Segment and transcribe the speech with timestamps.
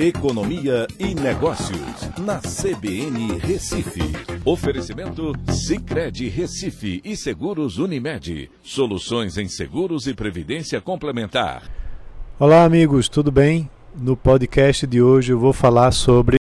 [0.00, 4.00] Economia e Negócios, na CBN Recife.
[4.44, 8.48] Oferecimento Cicred Recife e Seguros Unimed.
[8.62, 11.68] Soluções em seguros e previdência complementar.
[12.38, 13.68] Olá, amigos, tudo bem?
[13.92, 16.36] No podcast de hoje eu vou falar sobre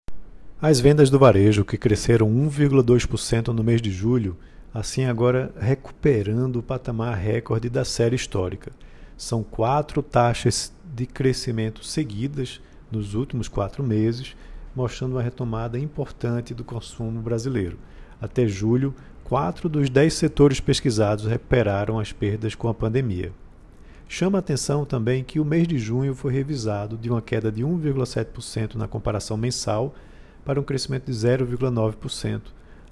[0.62, 4.38] as vendas do varejo, que cresceram 1,2% no mês de julho,
[4.71, 8.71] assim agora recuperando o patamar recorde da série histórica.
[9.18, 12.62] São quatro taxas de crescimento seguidas
[12.92, 14.36] nos últimos quatro meses,
[14.76, 17.78] mostrando uma retomada importante do consumo brasileiro.
[18.22, 23.31] Até julho, quatro dos dez setores pesquisados recuperaram as perdas com a pandemia.
[24.08, 27.64] Chama a atenção também que o mês de junho foi revisado de uma queda de
[27.64, 29.94] 1,7% na comparação mensal
[30.45, 32.42] para um crescimento de 0,9%,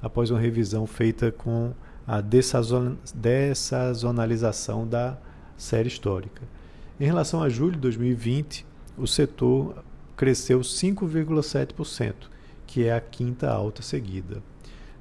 [0.01, 1.73] após uma revisão feita com
[2.05, 5.17] a dessazonalização da
[5.57, 6.41] série histórica.
[6.99, 8.65] Em relação a julho de 2020,
[8.97, 9.83] o setor
[10.15, 12.13] cresceu 5,7%,
[12.65, 14.41] que é a quinta alta seguida.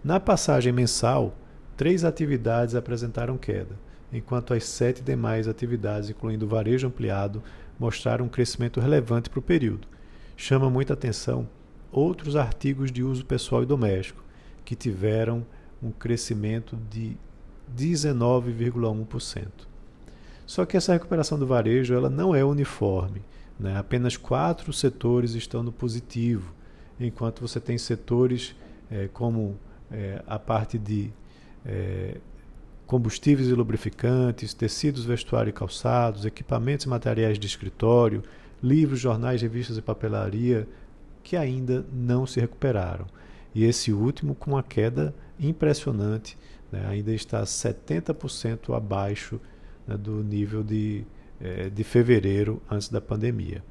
[0.02, 1.36] Na passagem mensal,
[1.76, 3.78] três atividades apresentaram queda,
[4.12, 7.42] enquanto as sete demais atividades, incluindo o varejo ampliado,
[7.78, 9.88] mostraram um crescimento relevante para o período.
[10.36, 11.48] Chama muita atenção
[11.90, 14.22] outros artigos de uso pessoal e doméstico,
[14.64, 15.46] que tiveram
[15.82, 17.16] um crescimento de
[17.76, 19.46] 19,1%.
[20.46, 23.22] Só que essa recuperação do varejo ela não é uniforme.
[23.58, 23.76] Né?
[23.76, 26.52] Apenas quatro setores estão no positivo,
[26.98, 28.54] enquanto você tem setores
[28.90, 29.56] é, como
[29.90, 31.10] é, a parte de
[31.64, 32.18] é,
[32.86, 38.22] combustíveis e lubrificantes, tecidos, vestuário e calçados, equipamentos e materiais de escritório,
[38.62, 40.68] livros, jornais, revistas e papelaria,
[41.22, 43.06] que ainda não se recuperaram.
[43.54, 46.36] E esse último com uma queda impressionante,
[46.70, 46.86] né?
[46.86, 49.40] ainda está 70% abaixo
[49.86, 51.04] né, do nível de
[51.44, 53.62] é, de fevereiro, antes da pandemia.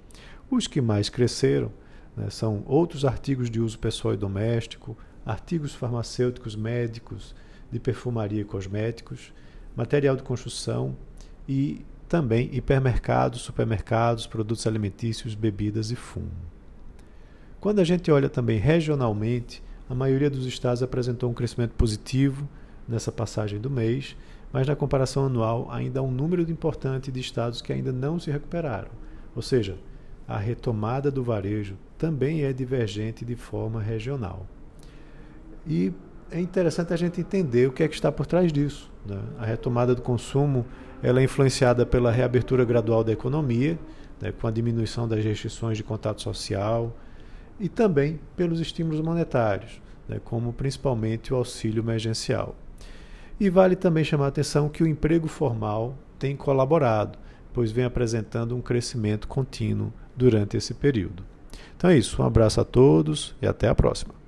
[0.50, 1.72] Os que mais cresceram
[2.16, 7.34] né, são outros artigos de uso pessoal e doméstico, artigos farmacêuticos, médicos,
[7.72, 9.34] de perfumaria e cosméticos,
[9.76, 10.96] material de construção
[11.50, 16.30] e também hipermercados, supermercados, produtos alimentícios, bebidas e fumo.
[17.60, 22.48] Quando a gente olha também regionalmente, a maioria dos estados apresentou um crescimento positivo
[22.88, 24.16] nessa passagem do mês,
[24.54, 28.30] mas na comparação anual ainda há um número importante de estados que ainda não se
[28.30, 28.92] recuperaram.
[29.36, 29.76] Ou seja,
[30.28, 34.46] a retomada do varejo também é divergente de forma regional.
[35.66, 35.92] E
[36.30, 38.92] é interessante a gente entender o que é que está por trás disso.
[39.06, 39.20] Né?
[39.40, 40.66] A retomada do consumo
[41.02, 43.78] ela é influenciada pela reabertura gradual da economia,
[44.22, 46.96] né, com a diminuição das restrições de contato social,
[47.60, 52.56] e também pelos estímulos monetários, né, como principalmente o auxílio emergencial.
[53.40, 57.18] E vale também chamar a atenção que o emprego formal tem colaborado,
[57.52, 61.24] pois vem apresentando um crescimento contínuo durante esse período.
[61.76, 64.23] Então é isso, um abraço a todos e até a próxima.